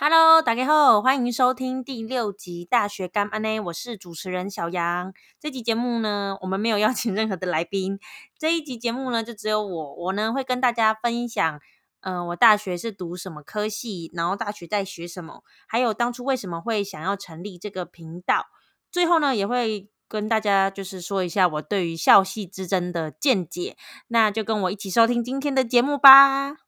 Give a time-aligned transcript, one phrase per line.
[0.00, 5.12] Hello，大家好，欢迎收听第六集《大学干安呢》，我是主持人小杨。
[5.40, 7.98] 这集节目呢，我们没有邀请任何的来宾，
[8.38, 11.58] 这一集节目呢，就只有我，我呢会跟大家分享，
[12.02, 18.46] 嗯、我大学是读什么科系，然后大学在学什么，还有当初为什么会想要成立这个频道。
[18.92, 23.76] 最后呢，也会跟大家就是说一下我对于校系之争的见解。
[24.06, 26.58] 那就跟我一起收听今天的节目吧。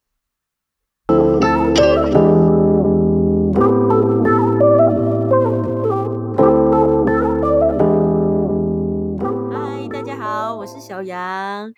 [11.01, 11.73] 小杨。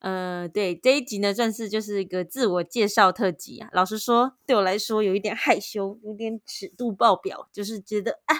[0.00, 3.68] 呃，对这一集呢，算是就是一个自我介绍特辑啊。
[3.72, 8.36] 老实说，对我来说有一点害羞，有点尺度爆表，就是觉得啊，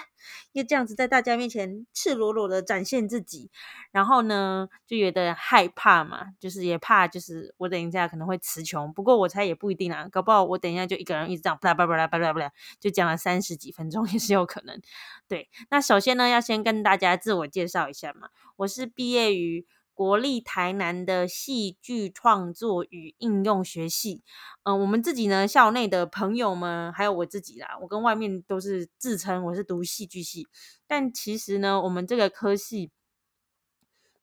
[0.53, 3.49] 要这样子在大家面前赤裸裸的展现自己，
[3.91, 8.93] 然后呢，就有点害怕嘛，就是也怕，就是我等一下可能会词穷。
[8.93, 14.79] 不过我猜也不一定啊，搞不好我等一下就一个人一直这样巴拉巴拉巴拉巴拉，就讲了三十几分钟 也是有可能。
[15.27, 19.65] 对，那首先呢，要先跟大家自我介绍一下嘛，我是毕业于
[19.97, 24.21] 国立台南的戏剧创作与应用学系。
[24.61, 30.47] 嗯、我们自己呢，校内的朋友们，还有我自己啦，我跟外面都是自称我是读戏剧系，
[30.85, 32.91] 但其实呢，我们这个科系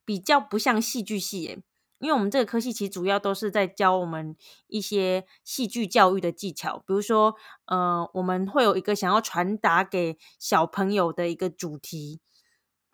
[0.05, 1.61] 比较不像戏剧系耶。
[1.99, 4.35] 因为我们这个科系其实主要都是在教我们
[4.67, 12.19] 一些戏剧教育的技巧，比如说，呃，我们会有一个想要传达给小朋友的一个主题，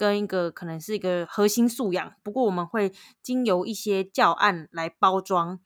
[0.02, 2.14] 跟一个可能是一个核心素养。
[2.24, 5.60] 不过我们会经由一些教案来包装，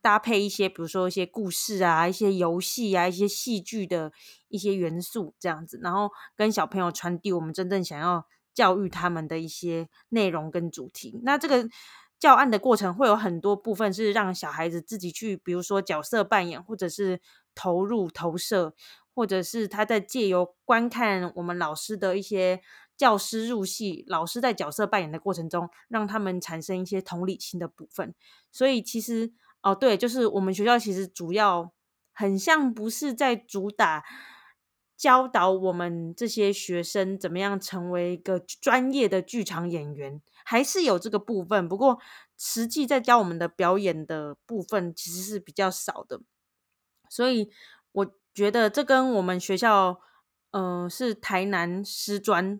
[0.00, 4.12] 搭配一些比如说一些故事啊、一些游戏啊、一些戏剧的
[4.46, 8.24] 一些元素这样子，然后跟小朋友传递我们真正想要
[8.54, 11.20] 教育他们的一些内容跟主题。
[11.24, 11.68] 那这个
[12.20, 17.20] 教案的过程会有很多部分是让小孩子自己去，比如说角色扮演，或者是
[17.56, 18.74] 投入投射，
[19.12, 22.60] 或者是他在借由观看我们老师的一些
[22.98, 28.12] 教师入戏，老师在角色扮演的过程中，让他们产生一些同理心的部分。
[28.50, 31.72] 所以其实哦，对，就是我们学校其实主要
[32.12, 34.04] 很像不是在主打
[34.96, 41.68] 教导我们这些学生怎么样成为一个专业的剧场演员，还是有这个部分。
[41.68, 42.00] 不过
[42.36, 46.20] 实际在教我们的表演的部分其实是比较少的，
[47.08, 47.48] 所以
[47.92, 50.00] 我觉得这跟我们学校，
[50.50, 52.58] 嗯、是台南师专。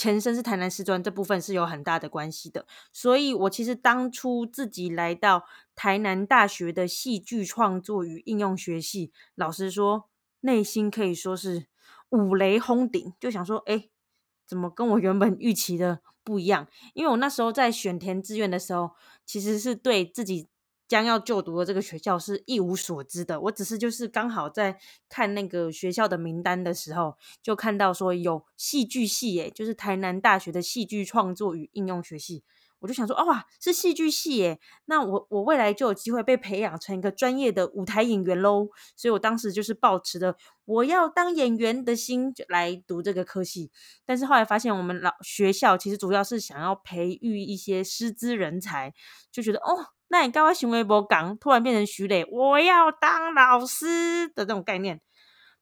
[0.00, 5.44] 前身是台南师专这部分是有很大的关系的，所以我其实当初自己来到
[5.76, 10.08] 台南大学的戏剧创作与应用学系，老实说，
[10.40, 11.66] 内心可以说是
[12.08, 13.90] 五雷轰顶，就想说，哎，
[14.46, 16.66] 怎么跟我原本预期的不一样？
[16.94, 18.92] 因为我那时候在选填志愿的时候，
[19.26, 20.48] 其实是对自己
[20.90, 23.40] 将要就读的这个学校是一无所知的。
[23.42, 24.76] 我只是就是刚好在
[25.08, 32.42] 看那个学校的名单的时候，就看到说有戏剧系，耶，就是台南大学的戏剧创作与应用学系。
[32.80, 38.70] 我就想说，哦哇，是戏剧系耶，那我我未来就有机会被培养成一个专业的舞台演员喽。
[38.96, 40.34] 所以我当时就是抱持的
[40.64, 43.70] 我要当演员的心就来读这个科系。
[44.04, 48.92] 但是后来发现，我们老学校其实主要是想要培育一些师资人才，
[49.30, 55.00] 就觉得哦，那你刚刚行为不港，突然变成徐磊，我要当老师的这种概念。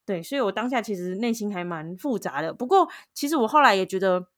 [0.06, 2.54] 对，所以我当下其实内心还蛮复杂的。
[2.54, 4.28] 不过，其实我后来也觉得，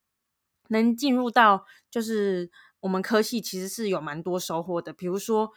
[0.71, 2.51] 能进入到就是
[2.81, 4.93] 我们科系，其实是有蛮多收获的。
[4.93, 5.53] 比如说，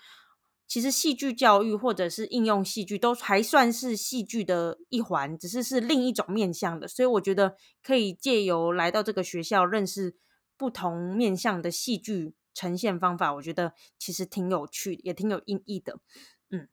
[0.67, 6.87] 其实戏剧教育或者是应用戏剧，都还算是戏剧的一环，只是是另一种面向的。
[6.87, 10.15] 所以我觉得可以借由来到这个学校，认识
[10.55, 15.99] 不同面向的戏剧呈现方法，我觉得其实挺有趣，也挺有意义的。
[16.49, 16.67] 嗯，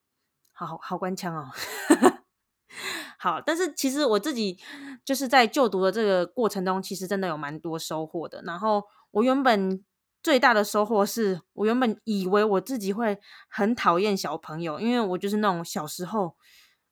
[0.53, 1.51] 好好官腔哦。
[3.19, 4.59] 好，但是其实我自己
[5.05, 8.43] 就是在就读的这个过程中，其实真的有蛮多收获的。
[8.47, 9.85] 然后我原本
[10.23, 13.19] 最大的收获是我原本以为我自己会
[13.49, 16.37] 很讨厌小朋友，因为我就是那种小时候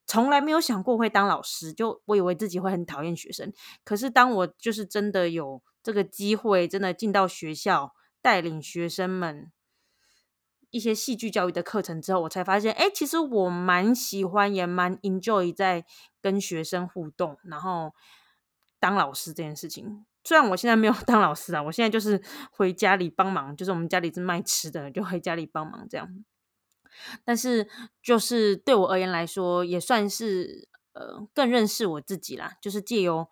[0.07, 3.51] 从来没有想过会当老师，就我以为自己会很讨厌学生。
[3.85, 7.95] 可是当我就是真的有这个机会，真的进到学校
[8.29, 9.51] 带领学生们。
[10.71, 15.87] 一些戏剧教育的课程之后，我才发现，哎，其实我蛮喜欢，也蛮 enjoy 在
[16.21, 17.95] 跟学生互动，然后
[18.79, 20.05] 当老师这件事情。
[20.23, 22.23] 虽然我现在没有 当老师啊，我现在就是
[22.53, 26.23] 回家里帮忙，就是我们家里是卖吃的，就回家里帮忙这样。
[27.25, 27.67] 但是，
[28.03, 33.27] 就是对我而言来说，也算是呃更认识我自己啦，就是借由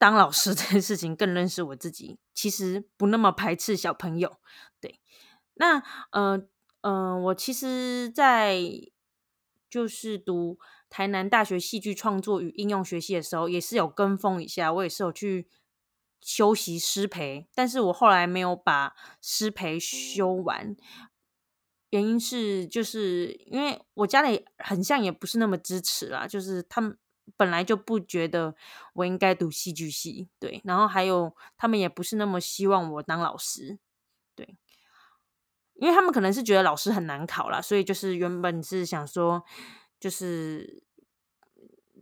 [0.00, 2.18] 当老师 这件事情，更认识我自己。
[2.32, 4.38] 其实不那么排斥小朋友，
[4.80, 4.98] 对。
[5.54, 6.42] 那呃
[6.80, 8.58] 呃，我其实，在
[9.68, 10.58] 就是读
[10.88, 15.50] 台南大学戏剧创作与应用学系的时候，也是有跟风一下，我也是有去
[16.22, 20.74] 修习师培，但是我后来没有把师培修完，
[21.90, 26.96] 原因是就是因为我家里很像也不是那么支持啦，就是他们
[27.36, 28.54] 本来就不觉得
[28.94, 33.78] 我应该读戏剧系，对，然后还有他们也不是那么希望我当老师，
[34.34, 34.56] 对。
[35.74, 39.42] 因为他们可能是觉得老师很难考啦，所以就是原本是想说，
[39.98, 40.84] 就是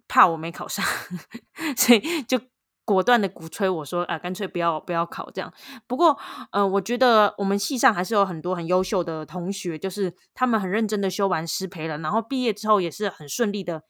[0.08, 0.84] 怕我没考上，
[1.78, 2.40] 所以就
[2.84, 5.54] 果断的鼓吹我说啊，干脆不要不要考这样。
[5.86, 6.18] 不过，
[6.50, 13.84] 呃，我觉得我们系上还是有很多很优秀的同学，就是他们很认真的修完师培了，然后毕业之后也是很顺利的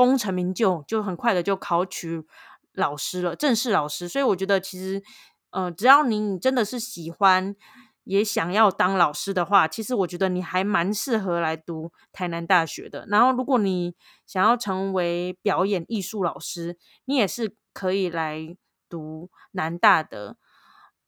[0.00, 2.24] 功成名就，就很快的就考取
[2.72, 4.08] 老师了，正式老师。
[4.08, 5.02] 所以我觉得其实，
[5.50, 7.54] 呃，只要你真的是喜欢。
[8.04, 13.06] 也想要当老师的话，其实我觉得你还蛮适合来读台南大学的。
[13.08, 13.94] 然后，如果你
[14.26, 18.56] 想要成为表演艺术老师，你也是可以来
[18.88, 20.38] 读南大的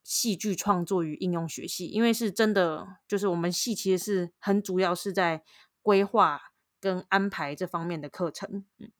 [0.03, 5.43] 戏剧创作与应用学系，因为是真的，就是我们系其实是很主要是在
[5.81, 6.39] 规划
[6.83, 8.65] 跟安排这方面的课程。
[8.79, 8.91] 嗯。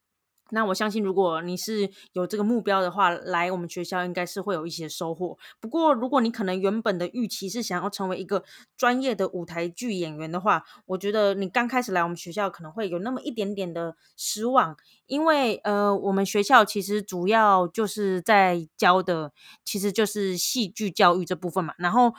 [0.50, 5.36] 那我相信，如果你是有这个目标的话，来我们学校应该是会有一些收获。
[5.60, 8.44] 不过，如果你可能原本的预期是想要成为一个
[8.78, 14.78] 专业的舞台剧演员的话，我觉得你刚开始来我们学校可能会有那么一点点的失望，
[15.08, 19.32] 因为呃，我们学校其实主要就是在教的，
[19.66, 22.14] 其实就是戏剧教育这部分嘛，然后。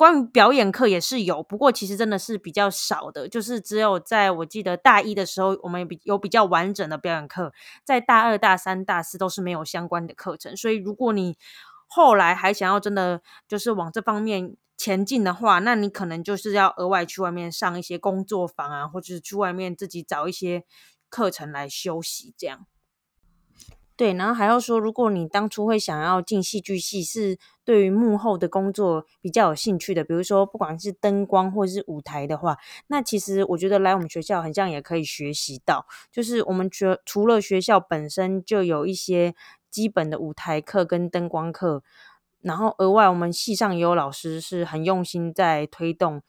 [0.00, 7.52] 关于表演课也是有，不过其实真的是比较少的，就是只有在我记得大一的时候，我们比有比较完整的表演课，
[7.84, 10.56] 在大二、大三、大四都是没有相关的课程。
[10.56, 11.36] 所以如果你
[11.86, 20.64] 后来还想要真的就是往这方面前进的话，那你可能就是要额外去外面上一些工作坊啊，或者是去外面自己找一些
[21.10, 22.64] 课程来休息这样。
[24.00, 27.36] 对，然后还要说，如果你当初会想要进戏剧系，是
[27.66, 32.56] 对于幕后的工作比较有兴趣的，比如说不管是灯光或是舞台的话，
[32.86, 39.34] 那其实我觉得来我们学校很像也可以学习到，就是我们学除了学校本身就有一些
[39.70, 41.82] 基本的舞台课跟灯光课，
[42.40, 46.22] 然后额外我们系上也有老师是很用心在推动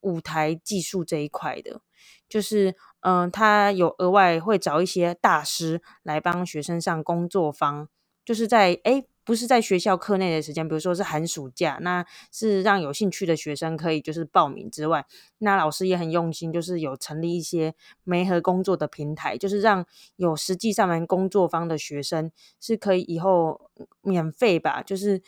[0.00, 1.82] 舞台技术这一块的，
[2.28, 2.74] 就是。
[3.00, 7.88] 嗯，他有额外会找一些大师来帮学生上工作坊，
[8.24, 15.06] 就是在哎，不是在学校课内的时间，比如说是寒暑假，那是让有兴趣的学生可以就是报名之外，
[15.38, 19.86] 那老师也很用心，就是有成立一些媒合工作的平台，就是让
[20.16, 23.70] 有实际上完工作坊的学生是可以以后
[24.00, 25.22] 免费吧，就是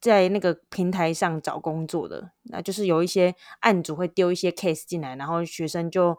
[0.00, 6.18] 在那个平台上找工作的，那就是有一些案主会丢一些 case 进来，然后学生就。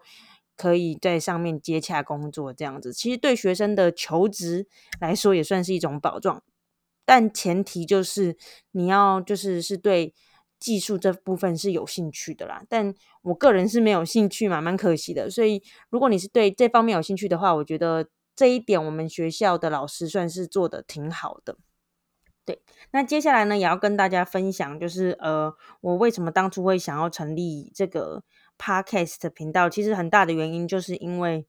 [0.54, 4.68] 可以在上面接洽工作，这样子其实对学生的求职
[5.00, 6.42] 来说也算是一种保障，
[7.06, 8.36] 但前提就是
[8.72, 10.14] 你要就是是对
[10.60, 12.62] 技术这部分是有兴趣的啦。
[12.68, 15.28] 但我个人是没有兴趣嘛，蛮可惜的。
[15.30, 18.06] 所以如果你是对这方面有兴趣的话，我觉得
[18.36, 21.56] 这一点我们学校的老师算是做的挺好的。
[22.44, 22.60] 对，
[22.90, 28.22] 那接下来呢，也要跟大家分享，就是呃，我为什么当初会想要成立这个。
[28.58, 31.48] Podcast 频道其实很大的原因，就是因为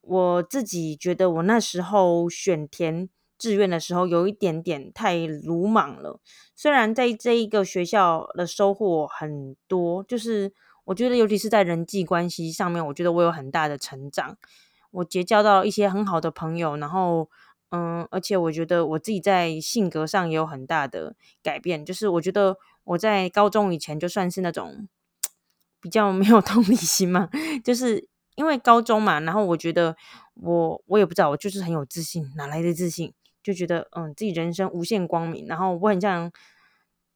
[0.00, 6.18] 我自己觉得我那时候选填志愿的时候有一点点太鲁莽了。
[6.54, 14.38] 虽然在这一个学校的收获很多，就是我觉得尤其是在人际关系上面，我觉得我有很大的成长。
[14.92, 17.28] 我结交到一些很好的朋友，然后
[17.70, 21.84] 嗯，而且我觉得我自己在性格上也有很大的改变。
[21.84, 24.88] 就是我觉得我在高中以前就算是那种。
[25.78, 27.28] 比较没有 同理心嘛，
[27.62, 29.94] 就是因为高中嘛，然后我觉得
[30.34, 33.12] 我我也不知道，我就是很有自信，哪来的自信？
[33.40, 35.46] 就觉得嗯，自己人生无限光明。
[35.46, 36.32] 然后我很像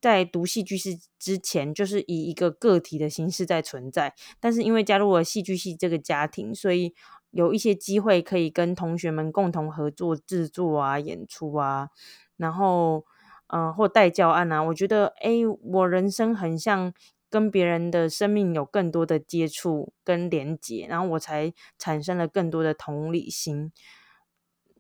[0.01, 6.95] 在读戏剧系之前，就是以一个个体的形式在存在，但是因为加入了戏剧系这个家庭，所以
[7.31, 11.91] 有一些机会可以跟同学们共同合作制作啊、演出啊，
[12.37, 13.05] 然后
[13.49, 15.31] 嗯，或带教案啊，我觉得哎，
[15.63, 16.93] 我人生很像。
[17.33, 23.71] 跟别人的生命有更多的接触跟连接，然后我才产生了更多的同理心，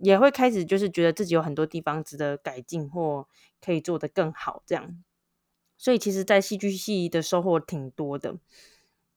[0.02, 3.28] 也会开始就是觉得自己有很多地方值得改进或
[3.64, 5.00] 可以做得更好，这样。
[5.78, 8.35] 所以其实，在戏剧系的收获挺多的。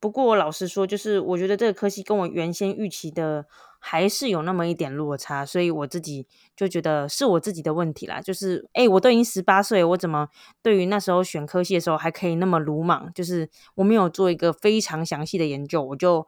[0.03, 3.45] 不过老实说，就是我觉得这个科系跟我原先预期的。
[3.85, 8.21] 还是有那么一点落差，所以我自己就觉得是我自己的问题啦。
[8.21, 10.29] 就是，哎，我都已经十八岁，我怎么
[10.61, 13.11] 对于那时候选科系的时候还可以那么鲁莽？
[13.13, 16.25] 就是我没有做一个非常详细的研究，我就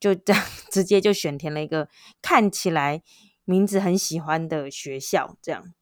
[0.00, 1.90] 就这样 直接就选填了一个
[2.22, 3.02] 看起来
[3.44, 5.74] 名字很喜欢的学校，这样。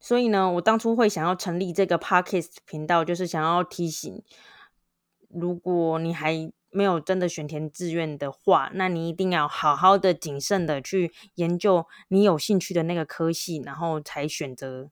[0.00, 4.20] 所以呢，我当初会想要成立这个 podcast 频道，就是想要提醒，
[5.28, 14.90] 如果你还没有真的选填志愿的话，那你一定要好好的、谨慎的去研究你有兴趣的那个科系，然后才选择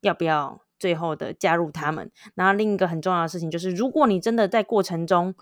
[0.00, 2.10] 要不要最后的加入他们。
[2.34, 5.34] 然后另一个很重要的事情就是，如果你真的在过程中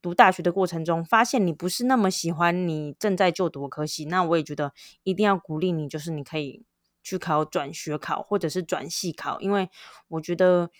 [0.00, 4.72] 读大学的过程中，发现你不是那么喜欢你正在就读的科系，那我也觉得
[5.02, 6.64] 一定要鼓励你，就是你可以。
[7.08, 9.70] 去考转学考，或者是转系考，因为
[10.08, 10.72] 我觉得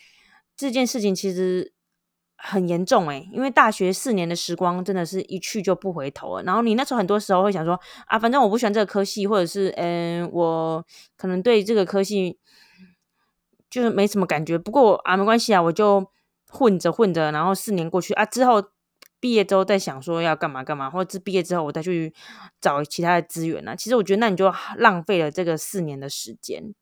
[0.57, 1.71] 这件事情其实
[2.37, 6.43] 很严重诶，因为大学四年的时光真的是一去就不回头了。
[6.43, 10.85] 然后你那时候很多时候会想说啊，反正我不喜欢这个科系，或者是嗯，我
[11.17, 12.37] 可能对这个科系
[13.69, 14.57] 就是没什么感觉。
[14.57, 16.09] 不过啊，没关系啊，我就
[16.49, 18.63] 混着混着，然后四年过去啊之后。
[19.19, 22.13] 毕业之后再想说要干嘛干嘛，或者是毕业之后我再去
[22.61, 23.75] 找其他的资源呢？
[23.75, 26.75] 其实我觉得那你就浪费了这个四年的时间，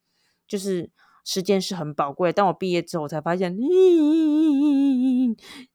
[0.45, 0.89] 就是
[1.25, 2.32] 时间是很宝贵。
[2.32, 3.53] 但我毕业之后，才发现，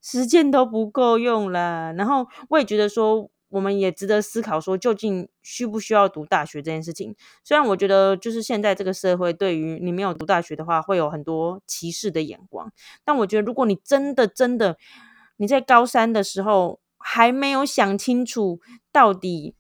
[0.01, 1.93] 时间都不够用了。
[1.93, 7.15] 然后我也觉得说，我们也值得思考说，究竟需不需要读大学这件事情？
[7.45, 12.73] 虽然我觉得，就是现在这个社会对于你没有读大学的话，会有很多歧视的眼光，
[13.05, 14.79] 但我觉得，如果你真的真的，
[15.37, 18.61] 你在高三的时候还没有想清楚
[18.93, 19.57] 到底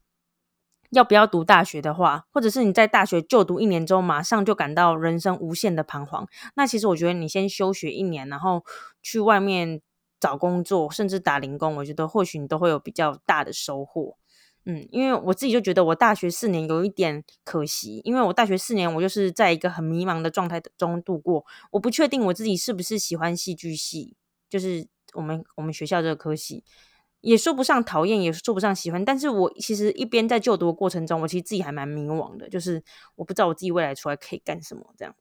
[0.91, 8.65] 要不要读大学的话，或者是你在大学就读一年之后马上就感到人生无限的彷徨，那其实我觉得你先休学一年，然后
[9.03, 9.81] 去外面
[10.21, 14.17] 找工作，甚至打零工，我觉得或许你都会有比较大的收获。
[14.65, 24.17] 嗯，因为我自己就觉得我大学四年有一点可惜，因为我大学四年我就是在一个很迷茫的状态中度过，我不确定我自己是不是喜欢戏剧系，
[24.49, 24.87] 就是。
[25.15, 26.63] 我们我们学校这个科系
[27.21, 29.05] 也说不上讨厌，也说不上喜欢。
[29.05, 32.83] 但是我其实一边在就读的过程中，我其实自己还蛮迷惘的，就是
[33.17, 35.15] 我不知道我自己未来出来可以干什么这样。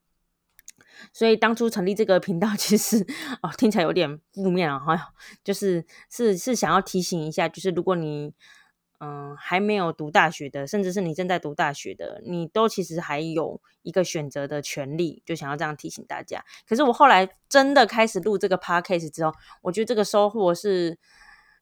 [1.13, 3.05] 所以当初成立这个频道，其实
[3.41, 5.13] 哦听起来有点负面啊，哈，
[5.43, 8.33] 就是是是想要提醒一下，就是如果你。
[9.01, 16.43] 嗯，还没有读大学的，甚至是你正在读大学的，你都其实还有一个选择的权利，就想要这样提醒大家。
[16.67, 20.97] 可是我后来真的开始录这个 podcast 之后，我觉得这个收获是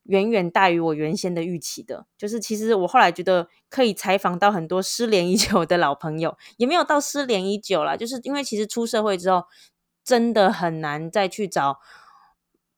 [0.08, 2.06] 远远大于我原先的预期的。
[2.18, 9.44] 就是其实我后来觉得可以采访到很多失联已久的老朋友，也没有到失联已久啦，就是因为其实出社会之后，
[10.04, 11.80] 真的很难再去找。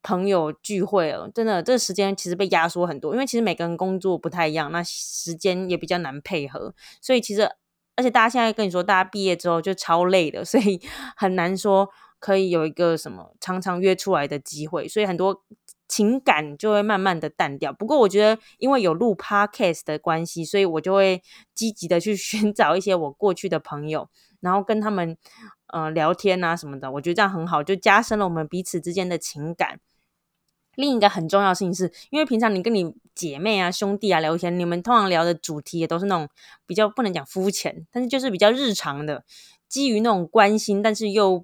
[0.01, 7.41] 朋友聚会了，真的，这个时间其实被压缩很多，因为其实每个人工作不太一样，那时间也比较难配合，所以其实，
[7.97, 10.79] 而且大家现在跟你说，大家毕业之后就超累的，所以
[11.17, 15.43] 很难说可以有一个什么常常约出来的机会，所以很多
[15.89, 17.73] 情感就会慢慢的淡掉。
[17.73, 21.21] 不过我觉得，因为有录 podcast 的关系，所以我就会
[21.53, 24.07] 积极的去 寻找一些我过去的朋友，
[24.39, 25.17] 然后跟他们
[25.67, 29.79] 呃聊天啊什么的，我觉得这样很好，就加深了我们彼此之间的情感。
[30.75, 36.29] 另一个很重要的事情是，因为平常你跟你姐妹啊、兄弟啊聊天，你们通常聊的主题也都是那种
[36.65, 39.25] 比较不能讲肤浅，但是就是比较日常的，
[39.67, 41.43] 基于那种关心，但是又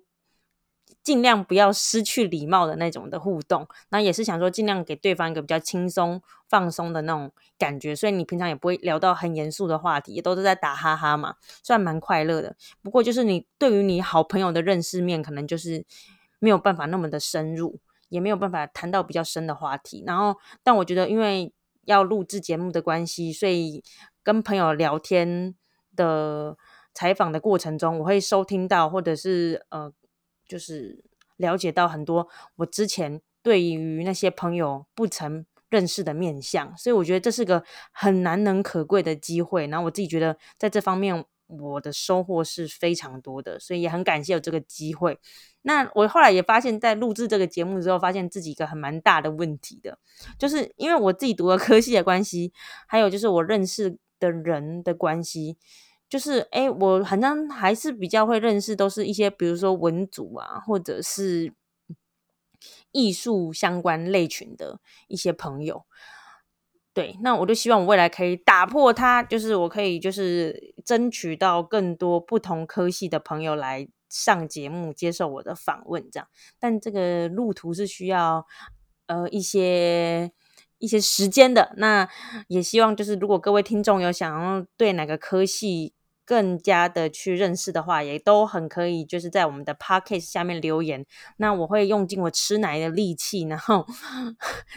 [1.05, 3.65] 尽量不要失去礼貌的那种的互动。
[3.87, 7.95] 那也是想说，尽量给对方一个比较轻松、放松的那种感觉。
[7.95, 12.57] 所以你平常也不会聊到很严肃的话题，也都是在打哈哈嘛，算蛮快乐的。
[12.81, 15.85] 不过就是你对于你好朋友的认识面，可能就是
[16.39, 17.79] 没有办法那么的深入。
[18.09, 21.51] 也没有办法谈到比较深的话题，然后，但我觉得因为
[21.85, 23.83] 要录制节目的关系，所以
[24.21, 25.55] 跟朋友聊天
[25.95, 26.55] 的
[26.93, 29.91] 采访的过程中，我会收听到或者是呃，
[30.47, 31.03] 就是
[31.37, 39.67] 了解到很多我之前对于那些朋友不曾认识的面相，所以我觉得这是个很难能可贵的机会。
[39.67, 41.25] 然后我自己觉得在这方面。
[41.47, 45.19] 我的收获是非常多的，所以也很感谢有这个机会。
[45.61, 49.99] 那我后来也发现，在录制这个节目之后，发现自己一个很蛮大的问题的，
[50.39, 52.51] 就是因为我自己读了科系的关系，
[52.87, 55.57] 还有就是我认识的人的关系，
[56.15, 61.53] 就是哎，我好像还是比较会认识，都是一些比如说文组啊，或者是
[62.93, 64.79] 艺术相关类群的
[65.09, 65.83] 一些朋友。
[66.93, 76.29] 对，那我就希望我未来可以打破它，就是我可以就是争取到更多不同科系的朋友来上节目接受我的访问，这样。
[76.57, 78.47] 但这个路途是需要
[79.07, 80.31] 呃一些
[80.77, 81.73] 一些时间的。
[81.75, 82.07] 那
[82.47, 85.93] 也希望就是如果各位听众有想要对哪个科系
[86.25, 91.05] 更加的去认识的话，也都很可以，就是在我们的 podcast 下面留言。
[91.37, 93.85] 那我会用尽我吃奶的力气，然后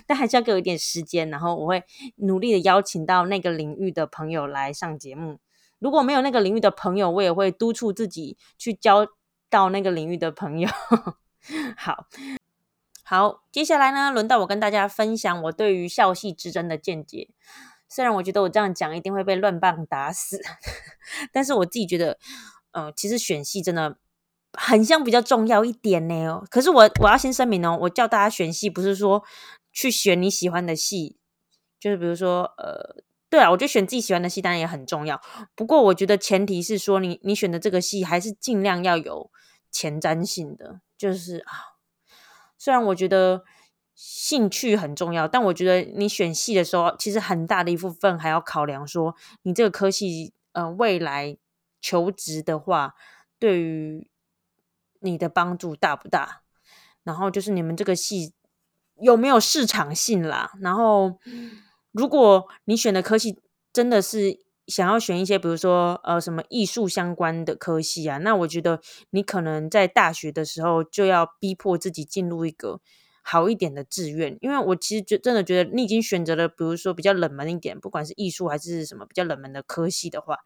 [0.07, 1.83] 但还是要给我一点时间，然后我会
[2.17, 5.39] 努力的邀请到那个领域的朋友来上节目。
[5.79, 9.07] 如果没有那个领域的朋友，我也会督促自己去交
[9.49, 10.69] 到那个领域的朋友。
[11.77, 12.07] 好
[13.05, 17.31] 好，接下来呢，轮到我跟大家分享我对于校系之争的见解。
[17.89, 20.39] 虽然我觉得我这样讲一定会被乱棒打死，
[21.33, 22.19] 但是我自己觉得，
[22.73, 23.97] 嗯，其实选戏真的
[24.53, 26.43] 很像比较重要一点呢。
[26.51, 29.25] 可是我我要先声明哦，我叫大家选戏不是说
[29.73, 31.17] 去选你喜欢的戏，
[31.81, 35.21] 就是比如说，呃，对啊，我觉得选自己喜欢的戏当然也很重要。
[35.55, 39.31] 不过我觉得前提是说，你你选的这个戏还是尽量要有
[39.71, 41.81] 前瞻性的，就是啊，
[42.59, 43.45] 虽然我觉得。
[44.01, 51.37] 兴趣很重要，但我觉得你选系的时候，其实很大的一部分还要考量说，你这个科系，呃，未来
[51.81, 52.95] 求职的话，
[53.41, 54.09] 对于
[55.01, 56.43] 你的帮助大不大？
[57.03, 58.35] 然后就是你们这个系
[59.01, 60.53] 有没有市场性啦？
[60.61, 61.19] 然后，
[61.91, 63.41] 如果你选的科系
[63.73, 64.39] 真的是
[64.69, 72.81] 想要选一些，比如说呃什么艺术相关的科系啊，那我觉得你可能在大学的时候就要逼迫自己进入一个。
[73.31, 80.39] 好一点的志愿，因为我其实觉真的觉得你已经选择了，比如说比较冷门一点，不管是艺术还是什么比较冷门的科系的话，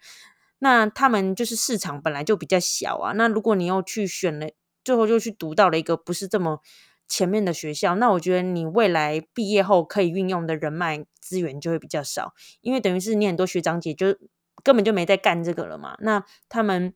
[0.58, 3.12] 那他们就是市场本来就比较小啊。
[3.12, 4.48] 那如果你又去选了，
[4.82, 6.60] 最后就去读到了一个不是这么
[7.06, 14.16] 前面的学校，那我觉得你未来毕业后可以运用的人脉资源就会比较少，因为等于是你很多学长姐就
[14.64, 15.96] 根本就没在干这个了嘛。
[16.00, 16.94] 那他们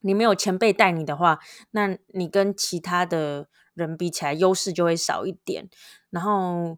[0.00, 1.38] 你没有前辈带你的话，
[1.70, 3.48] 那你跟其他的。
[3.78, 5.68] 人比起来优势就会少一点，
[6.10, 6.76] 然后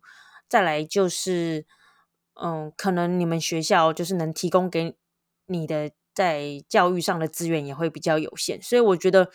[0.51, 1.65] 再来就是，
[2.35, 4.95] 嗯，可能你们学校就是能提供给
[5.47, 9.31] 你的在教育上的资源也会比较有限，所以我觉得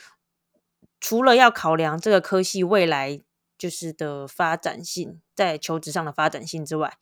[1.00, 3.20] 除了要考量这个科系未来
[3.58, 7.00] 就是的发展性，在求职上的发展性之外，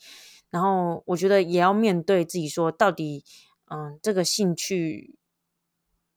[0.50, 3.26] 然后我觉得也要面对自己说，到底
[3.70, 5.18] 嗯，这个兴趣。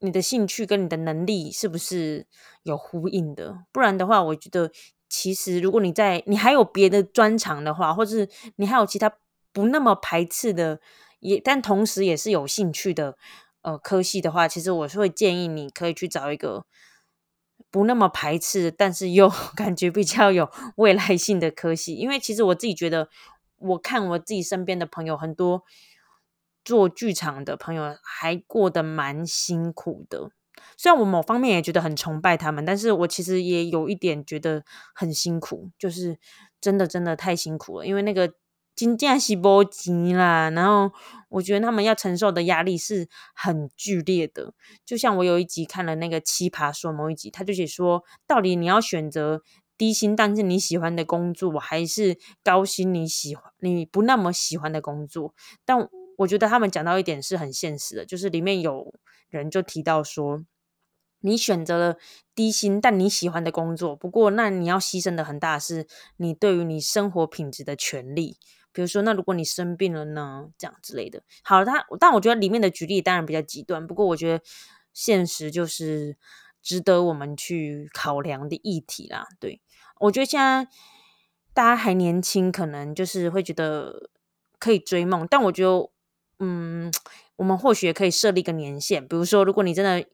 [0.01, 2.27] 你的兴趣跟你的能力是不是
[2.63, 3.65] 有呼应的？
[3.73, 4.71] 不然的话，我觉得
[5.09, 9.11] 其实如果你在你还有别的专长的话，或是你还有其他
[9.53, 10.81] 不那么排斥的，
[11.21, 13.17] 也但同时也是有兴趣的
[13.63, 16.67] 呃科系的话，其实我是会建议你可以去找一个
[17.71, 21.95] 不那么排斥，但是又 感觉比较有未来性的科系。
[21.95, 23.09] 因为其实我自己觉得，
[23.59, 25.63] 我看我自己身边的朋友很多。
[26.67, 30.33] 做剧场的朋友还过得蛮辛苦的，
[30.77, 36.19] 虽然我某方面也觉得很崇拜他们，但是我其实也有一点觉得很辛苦，就是
[36.61, 38.33] 真的真的太辛苦了，因为那个
[38.75, 40.93] 金价是波及啦，然后
[41.29, 44.53] 我觉得他们要承受的压力是很剧烈的。
[44.85, 49.41] 就像我有一集看了那个奇葩说某一集，他就写说，到底你要选择
[49.79, 55.33] 低薪但是你喜欢的工作，还是高薪你喜欢你不那么喜欢的工作？
[55.65, 58.95] 但我觉得他们讲到一点是很现实的，就是里面有
[59.29, 60.45] 人就提到说，
[61.21, 61.97] 你选择了
[62.35, 68.39] 低薪但你喜欢的工作，不过那你要牺牲的很大是你对于你生活品质的权利，
[68.73, 71.23] 比如说那如果你生病了呢，这样之类的。
[71.43, 74.45] 好，他但我觉得里面的举例当然比较极端，不过我觉得
[74.93, 76.17] 现实就是
[76.63, 79.27] 值得我们去考量的议题啦。
[79.41, 79.61] 对
[80.01, 80.69] 我觉得现在
[81.53, 84.11] 大家还年轻，可能就是会觉得
[84.59, 85.91] 可以追梦，但我觉得。
[86.39, 86.93] 嗯，
[87.37, 90.07] 我们或许也可以设立一个年限，比如说，如果你真的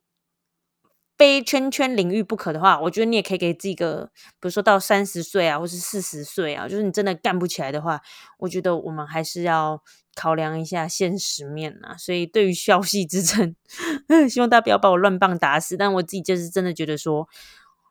[1.18, 8.00] 非圈圈领域不可的话，我觉得你也可以给自己一个，比如说到三十岁啊，或是四十岁啊，就是你真的干不起来的话，
[8.38, 9.82] 我觉得我们还是要
[10.14, 11.96] 考量一下现实面啊。
[11.96, 13.56] 所以，对于消息之争，
[14.30, 15.76] 希望大家不要把我乱棒打死。
[15.76, 17.28] 但我自己就是真的觉得说，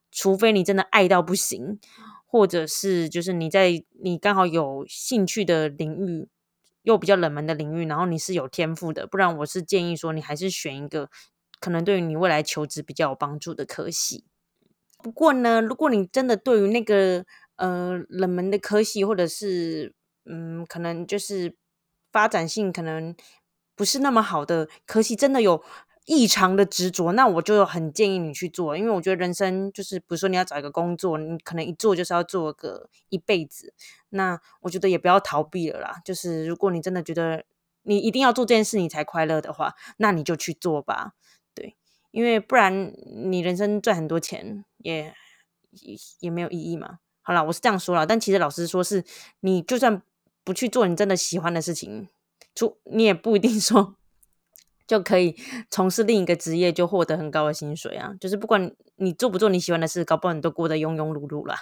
[0.10, 1.80] 除非你真的爱到不行，
[2.26, 6.28] 或者是就是你在你刚好有兴趣的领域。
[6.84, 11.10] 又比较冷门的领域，然后你是有天赋的，不然我是建议说你还是选一个
[11.60, 14.26] 可能对于你未来求职比较有帮助的科系。
[15.04, 19.94] 不过呢，如果你真的对于那个呃冷门的科系，或者是
[20.26, 21.56] 嗯可能就是
[22.12, 23.15] 发展性可能
[23.76, 25.63] 不是那么好的科系，真的有。
[26.06, 33.74] 异常的执着，那我就很建议你去做，因为我觉得人生就是，比如说你要找一个工作，你可能一做就是要做个一辈子，
[34.10, 36.02] 那我觉得也不要逃避了啦。
[36.04, 37.46] 就是如果你真的觉得
[37.84, 41.14] 你一定要做这件事你才快乐的话，那你就去做吧。
[41.54, 41.76] 对，
[42.10, 42.94] 因为不然
[43.30, 45.14] 你人生赚很多钱也
[45.70, 46.98] 也也没有意义嘛。
[47.22, 49.04] 好了，我是这样说了，但其实老师说是
[49.42, 50.02] 你就算
[50.44, 52.10] 不去做你真的喜欢的事情，
[52.56, 53.96] 出你也不一定说。
[54.88, 55.36] 就可以
[55.70, 58.12] 从事另一个职业，就获得很高的薪水啊！
[58.20, 61.56] 就是不管你做不做你喜欢的事，搞不好你都过得庸庸碌碌了。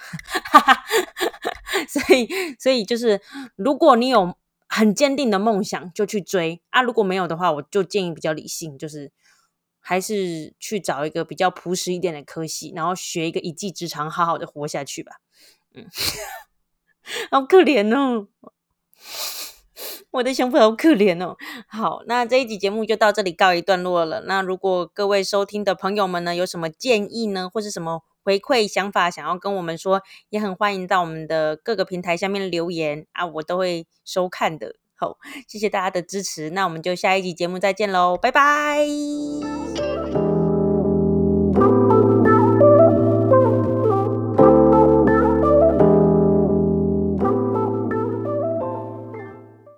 [1.88, 2.28] 所以，
[2.58, 3.20] 所以就是，
[3.56, 4.36] 如果你有
[4.68, 6.82] 很坚定的梦想，就去追啊！
[6.82, 9.10] 如果没有的话，我就建议比较理性，就是
[9.80, 15.20] 还是去找一个比较朴实一点的科系，然后学一个一技之长，好好的活下去吧。
[15.74, 15.86] 嗯，
[17.30, 18.28] 好可怜哦。
[20.10, 21.36] 我的想法好可怜哦。
[21.68, 24.22] 好，那这一集节目就到这里告一段落了。
[24.22, 34.74] 那如果各位收听的朋友们呢，有什么建议呢，或是什么回馈想法想要跟我们说，也很欢迎到我们的各个平台下面留言啊，我都会收看的。
[34.94, 35.16] 好，
[35.48, 36.50] 谢谢大家的支持。
[36.50, 38.84] 那我们就下一集节目再见喽，拜拜。